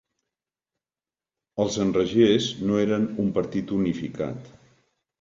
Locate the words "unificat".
3.81-4.55